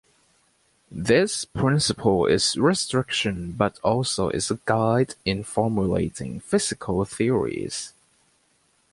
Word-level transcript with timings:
This 0.89 1.45
principle 1.45 2.25
is 2.25 2.55
a 2.55 2.61
restriction 2.63 3.51
but 3.51 3.77
also 3.83 4.29
is 4.29 4.49
a 4.49 4.57
guide 4.65 5.13
in 5.25 5.43
formulating 5.43 6.39
physical 6.39 7.05
theories. 7.05 7.93